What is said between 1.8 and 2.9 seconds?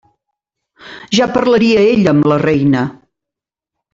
ella amb la reina.